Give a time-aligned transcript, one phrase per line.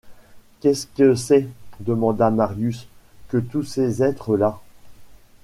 [0.61, 1.47] Qu’est-ce que c’est,
[1.79, 2.87] demanda Marius,
[3.29, 4.57] que tous ces êtres-là?